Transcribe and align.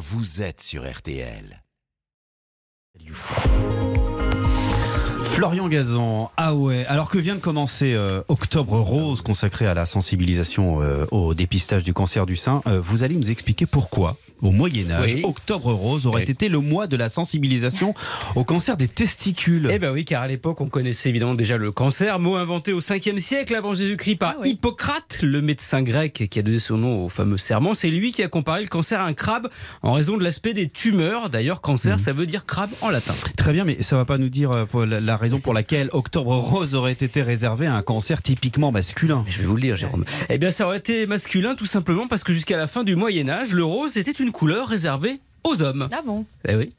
vous 0.00 0.40
êtes 0.40 0.62
sur 0.62 0.90
RTL. 0.90 1.62
Florian 5.24 5.68
Gazan, 5.68 6.30
ah 6.38 6.54
ouais, 6.54 6.86
alors 6.86 7.10
que 7.10 7.18
vient 7.18 7.34
de 7.34 7.40
commencer 7.40 7.92
euh, 7.92 8.22
Octobre 8.28 8.80
Rose 8.80 9.20
consacré 9.20 9.66
à 9.66 9.74
la 9.74 9.84
sensibilisation 9.84 10.80
euh, 10.80 11.04
au 11.10 11.34
dépistage 11.34 11.84
du 11.84 11.92
cancer 11.92 12.24
du 12.24 12.36
sein, 12.36 12.62
euh, 12.66 12.80
vous 12.80 13.04
allez 13.04 13.14
nous 13.14 13.30
expliquer 13.30 13.66
pourquoi, 13.66 14.16
au 14.42 14.50
Moyen 14.50 14.90
Âge, 14.90 15.14
Oui. 15.14 15.22
Octobre 15.24 15.72
Rose 15.72 16.06
aurait 16.06 16.24
Oui. 16.24 16.30
été 16.30 16.48
le 16.48 16.58
mois 16.58 16.86
de 16.86 16.96
la 16.96 17.08
sensibilisation 17.08 17.94
au 18.36 18.44
cancer 18.44 18.76
des 18.76 18.88
testicules. 18.88 19.68
Eh 19.72 19.78
ben 19.78 19.92
oui, 19.92 20.04
car 20.04 20.22
à 20.22 20.28
l'époque, 20.28 20.60
on 20.60 20.68
connaissait 20.68 21.08
évidemment 21.08 21.34
déjà 21.34 21.56
le 21.56 21.72
cancer, 21.72 22.18
mot 22.18 22.36
inventé 22.36 22.72
au 22.72 22.80
5e 22.80 23.18
siècle 23.18 23.54
avant 23.54 23.74
Jésus-Christ 23.74 24.16
par 24.16 24.34
Ah 24.36 24.40
oui. 24.42 24.50
Hippocrate, 24.50 25.18
le 25.22 25.42
médecin 25.42 25.82
grec 25.82 26.28
qui 26.30 26.38
a 26.38 26.42
donné 26.42 26.58
son 26.58 26.76
nom 26.76 27.04
au 27.04 27.08
fameux 27.08 27.38
serment. 27.38 27.74
C'est 27.74 27.90
lui 27.90 28.12
qui 28.12 28.22
a 28.22 28.28
comparé 28.28 28.62
le 28.62 28.68
cancer 28.68 29.00
à 29.00 29.04
un 29.04 29.12
crabe 29.14 29.48
en 29.82 29.92
raison 29.92 30.16
de 30.16 30.22
l'aspect 30.24 30.54
des 30.54 30.68
tumeurs. 30.68 31.30
D'ailleurs, 31.30 31.60
cancer, 31.60 32.00
ça 32.00 32.12
veut 32.12 32.26
dire 32.26 32.46
crabe 32.46 32.70
en 32.80 32.88
latin. 32.90 33.14
Très 33.36 33.52
bien, 33.52 33.64
mais 33.64 33.82
ça 33.82 33.96
va 33.96 34.04
pas 34.04 34.18
nous 34.18 34.28
dire 34.28 34.50
euh, 34.52 34.86
la 35.00 35.16
raison 35.16 35.40
pour 35.40 35.54
laquelle 35.54 35.88
Octobre 35.92 36.36
Rose 36.36 36.74
aurait 36.74 36.92
été 36.92 37.22
réservé 37.22 37.66
à 37.66 37.74
un 37.74 37.82
cancer 37.82 38.22
typiquement 38.22 38.72
masculin. 38.72 39.24
Je 39.28 39.38
vais 39.38 39.44
vous 39.46 39.56
le 39.56 39.62
dire, 39.62 39.76
Jérôme. 39.76 40.04
Eh 40.28 40.38
bien, 40.38 40.50
ça 40.50 40.66
aurait 40.66 40.78
été 40.78 41.06
masculin 41.06 41.54
tout 41.54 41.66
simplement 41.66 42.06
parce 42.08 42.24
que 42.24 42.32
jusqu'à 42.32 42.56
la 42.56 42.66
fin 42.66 42.84
du 42.84 42.96
Moyen 42.96 43.28
Âge, 43.28 43.52
le 43.52 43.64
rose 43.64 43.96
était 43.96 44.10
une 44.10 44.29
couleur 44.32 44.68
réservée 44.68 45.20
aux 45.44 45.62
hommes. 45.62 45.88
Ah 45.92 46.02
bon? 46.04 46.24
Eh 46.46 46.54
oui. 46.54 46.72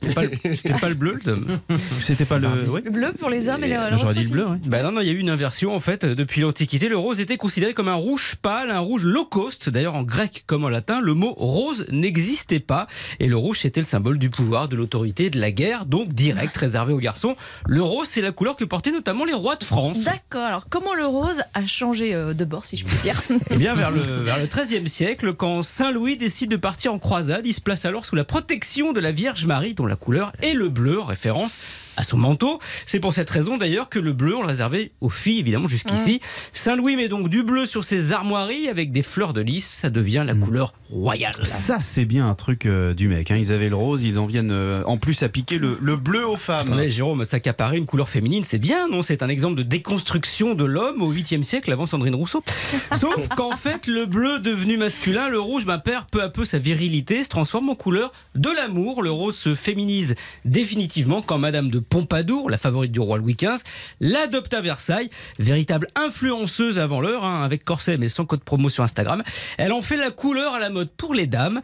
C'était 0.00 0.14
pas, 0.14 0.22
le- 0.24 0.56
c'était 0.56 0.74
pas 0.78 0.88
le 0.88 0.94
bleu. 0.94 1.18
C'était 2.00 2.24
pas 2.24 2.38
le. 2.38 2.48
oui. 2.68 2.80
Le 2.84 2.90
bleu 2.90 3.12
pour 3.18 3.30
les 3.30 3.48
hommes 3.48 3.64
et 3.64 3.68
le, 3.68 3.74
le 3.90 3.96
J'aurais 3.96 4.02
rose 4.08 4.12
dit 4.14 4.24
le 4.24 4.28
bleu, 4.30 4.46
oui. 4.48 4.58
Ben 4.66 4.82
non, 4.82 4.92
non, 4.92 5.00
il 5.00 5.06
y 5.06 5.10
a 5.10 5.12
eu 5.12 5.18
une 5.18 5.30
inversion 5.30 5.74
en 5.74 5.80
fait. 5.80 6.04
Depuis 6.04 6.40
l'Antiquité, 6.40 6.88
le 6.88 6.98
rose 6.98 7.20
était 7.20 7.36
considéré 7.36 7.74
comme 7.74 7.88
un 7.88 7.94
rouge 7.94 8.36
pâle, 8.42 8.70
un 8.70 8.80
rouge 8.80 9.04
low 9.04 9.24
cost. 9.24 9.68
D'ailleurs, 9.70 9.94
en 9.94 10.02
grec 10.02 10.44
comme 10.46 10.64
en 10.64 10.68
latin, 10.68 11.00
le 11.00 11.14
mot 11.14 11.32
rose 11.34 11.86
n'existait 11.90 12.60
pas. 12.60 12.86
Et 13.20 13.26
le 13.28 13.36
rouge, 13.36 13.60
c'était 13.60 13.80
le 13.80 13.86
symbole 13.86 14.18
du 14.18 14.30
pouvoir, 14.30 14.68
de 14.68 14.76
l'autorité, 14.76 15.30
de 15.30 15.38
la 15.40 15.50
guerre, 15.52 15.86
donc 15.86 16.12
direct, 16.12 16.56
réservé 16.56 16.92
aux 16.92 16.98
garçons. 16.98 17.36
Le 17.66 17.82
rose, 17.82 18.08
c'est 18.08 18.20
la 18.20 18.32
couleur 18.32 18.56
que 18.56 18.64
portaient 18.64 18.92
notamment 18.92 19.24
les 19.24 19.32
rois 19.34 19.56
de 19.56 19.64
France. 19.64 20.04
D'accord. 20.04 20.44
Alors, 20.44 20.66
comment 20.68 20.94
le 20.94 21.06
rose 21.06 21.40
a 21.54 21.66
changé 21.66 22.14
euh, 22.14 22.34
de 22.34 22.44
bord, 22.44 22.66
si 22.66 22.76
je 22.76 22.84
puis 22.84 22.96
dire 22.98 23.20
Eh 23.50 23.56
bien, 23.56 23.74
vers 23.74 23.90
le, 23.90 24.00
vers 24.00 24.38
le 24.38 24.46
XIIIe 24.46 24.88
siècle, 24.88 25.34
quand 25.34 25.62
Saint 25.62 25.92
Louis 25.92 26.16
décide 26.16 26.50
de 26.50 26.56
partir 26.56 26.92
en 26.92 26.98
croisade, 26.98 27.46
il 27.46 27.52
se 27.54 27.60
place 27.60 27.84
alors 27.84 28.04
sous 28.04 28.16
la 28.16 28.24
protection 28.24 28.92
de 28.92 29.00
la 29.00 29.12
Vierge 29.12 29.46
Marie, 29.46 29.74
dont 29.74 29.83
la 29.86 29.96
couleur 29.96 30.32
est 30.42 30.54
le 30.54 30.68
bleu, 30.68 31.00
en 31.00 31.04
référence 31.04 31.58
à 31.96 32.02
son 32.02 32.16
manteau. 32.16 32.58
C'est 32.86 33.00
pour 33.00 33.12
cette 33.12 33.30
raison 33.30 33.56
d'ailleurs 33.56 33.88
que 33.88 33.98
le 33.98 34.12
bleu, 34.12 34.36
on 34.36 34.40
le 34.42 34.48
réservait 34.48 34.92
aux 35.00 35.08
filles, 35.08 35.40
évidemment, 35.40 35.68
jusqu'ici. 35.68 36.20
Saint 36.52 36.76
Louis 36.76 36.96
met 36.96 37.08
donc 37.08 37.28
du 37.28 37.42
bleu 37.42 37.66
sur 37.66 37.84
ses 37.84 38.12
armoiries 38.12 38.68
avec 38.68 38.92
des 38.92 39.02
fleurs 39.02 39.32
de 39.32 39.40
lys. 39.40 39.64
Ça 39.64 39.90
devient 39.90 40.24
la 40.26 40.34
couleur 40.34 40.74
royale. 40.90 41.34
Ça, 41.44 41.78
c'est 41.80 42.04
bien 42.04 42.28
un 42.28 42.34
truc 42.34 42.66
euh, 42.66 42.94
du 42.94 43.08
mec. 43.08 43.30
hein. 43.30 43.36
Ils 43.36 43.52
avaient 43.52 43.68
le 43.68 43.76
rose, 43.76 44.02
ils 44.02 44.18
en 44.18 44.26
viennent 44.26 44.50
euh, 44.52 44.82
en 44.86 44.96
plus 44.98 45.22
à 45.22 45.28
piquer 45.28 45.58
le, 45.58 45.78
le 45.80 45.96
bleu 45.96 46.26
aux 46.26 46.36
femmes. 46.36 46.66
Attendez, 46.68 46.90
Jérôme, 46.90 47.24
s'accaparer 47.24 47.76
une 47.78 47.86
couleur 47.86 48.08
féminine, 48.08 48.44
c'est 48.44 48.58
bien, 48.58 48.88
non? 48.88 49.02
C'est 49.02 49.22
un 49.22 49.28
exemple 49.28 49.56
de 49.56 49.62
déconstruction 49.62 50.54
de 50.54 50.64
l'homme 50.64 51.02
au 51.02 51.12
8e 51.12 51.42
siècle 51.42 51.72
avant 51.72 51.86
Sandrine 51.86 52.14
Rousseau. 52.14 52.42
Sauf 52.92 53.28
qu'en 53.36 53.56
fait, 53.56 53.86
le 53.86 54.06
bleu 54.06 54.38
devenu 54.38 54.76
masculin, 54.76 55.28
le 55.28 55.40
rouge 55.40 55.64
ben, 55.66 55.78
perd 55.78 56.06
peu 56.10 56.22
à 56.22 56.28
peu 56.28 56.44
sa 56.44 56.58
virilité, 56.58 57.24
se 57.24 57.28
transforme 57.28 57.68
en 57.68 57.74
couleur 57.74 58.12
de 58.34 58.50
l'amour. 58.50 59.02
Le 59.02 59.10
rose 59.10 59.36
se 59.36 59.54
féminise 59.54 60.14
définitivement 60.44 61.22
quand 61.22 61.38
Madame 61.38 61.70
de 61.70 61.78
Pompadour, 61.84 62.50
la 62.50 62.58
favorite 62.58 62.92
du 62.92 63.00
roi 63.00 63.18
Louis 63.18 63.36
XV, 63.36 63.62
l'adopte 64.00 64.52
à 64.54 64.60
Versailles. 64.60 65.10
Véritable 65.38 65.86
influenceuse 65.94 66.78
avant 66.78 67.00
l'heure, 67.00 67.24
hein, 67.24 67.42
avec 67.44 67.64
corset 67.64 67.98
mais 67.98 68.08
sans 68.08 68.24
code 68.24 68.42
promo 68.42 68.68
sur 68.68 68.84
Instagram. 68.84 69.22
Elle 69.58 69.72
en 69.72 69.82
fait 69.82 69.96
la 69.96 70.10
couleur 70.10 70.54
à 70.54 70.58
la 70.58 70.70
mode 70.70 70.90
pour 70.90 71.14
les 71.14 71.26
dames. 71.26 71.60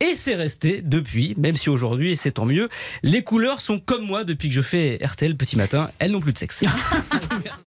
Et 0.00 0.14
c'est 0.16 0.34
resté 0.34 0.82
depuis, 0.82 1.34
même 1.38 1.56
si 1.56 1.70
aujourd'hui, 1.70 2.10
et 2.10 2.16
c'est 2.16 2.32
tant 2.32 2.44
mieux, 2.44 2.68
les 3.04 3.22
couleurs 3.22 3.60
sont 3.60 3.78
comme 3.78 4.04
moi 4.04 4.24
depuis 4.24 4.48
que 4.48 4.54
je 4.54 4.60
fais 4.60 4.98
RTL 5.00 5.36
petit 5.36 5.56
matin, 5.56 5.92
elles 6.00 6.10
n'ont 6.10 6.20
plus 6.20 6.32
de 6.32 6.38
sexe. 6.38 6.64